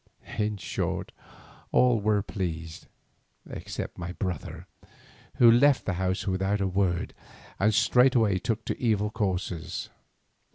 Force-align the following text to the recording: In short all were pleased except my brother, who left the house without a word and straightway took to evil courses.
In 0.39 0.57
short 0.57 1.11
all 1.71 1.99
were 1.99 2.23
pleased 2.23 2.87
except 3.47 3.99
my 3.99 4.13
brother, 4.13 4.65
who 5.35 5.51
left 5.51 5.85
the 5.85 5.93
house 6.01 6.25
without 6.25 6.59
a 6.59 6.65
word 6.67 7.13
and 7.59 7.71
straightway 7.71 8.39
took 8.39 8.65
to 8.65 8.81
evil 8.81 9.11
courses. 9.11 9.89